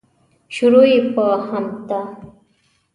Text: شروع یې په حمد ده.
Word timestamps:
شروع 0.55 0.85
یې 0.91 0.99
په 1.15 1.25
حمد 1.47 1.75
ده. 1.89 1.99